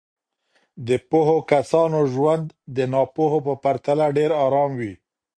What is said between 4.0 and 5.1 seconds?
ډېر ارام وي.